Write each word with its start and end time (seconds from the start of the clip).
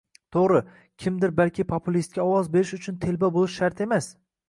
To‘g‘ri, 0.35 0.61
kimdir 1.03 1.35
balki 1.41 1.67
populistga 1.73 2.25
ovoz 2.33 2.53
berish 2.59 2.75
uchun 2.83 3.01
telba 3.07 3.35
bo‘lish 3.41 3.63
shart 3.63 3.89
emas 3.91 4.15